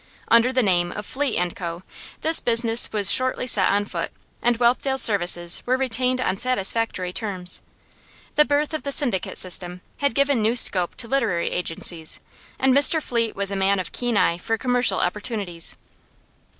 Under 0.29 0.51
the 0.51 0.63
name 0.63 0.91
of 0.91 1.05
Fleet 1.05 1.37
& 1.55 1.55
Co., 1.55 1.83
this 2.21 2.39
business 2.39 2.91
was 2.91 3.11
shortly 3.11 3.45
set 3.45 3.71
on 3.71 3.85
foot, 3.85 4.09
and 4.41 4.57
Whelpdale's 4.57 5.03
services 5.03 5.61
were 5.67 5.77
retained 5.77 6.19
on 6.19 6.37
satisfactory 6.37 7.13
terms. 7.13 7.61
The 8.33 8.43
birth 8.43 8.73
of 8.73 8.81
the 8.81 8.91
syndicate 8.91 9.37
system 9.37 9.81
had 9.97 10.15
given 10.15 10.41
new 10.41 10.55
scope 10.55 10.95
to 10.95 11.07
literary 11.07 11.51
agencies, 11.51 12.19
and 12.57 12.73
Mr 12.75 12.99
Fleet 12.99 13.35
was 13.35 13.51
a 13.51 13.55
man 13.55 13.77
of 13.79 13.91
keen 13.91 14.17
eye 14.17 14.39
for 14.39 14.57
commercial 14.57 14.99
opportunities. 14.99 15.77